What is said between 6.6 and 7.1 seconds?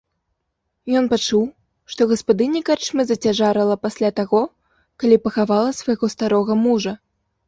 мужа.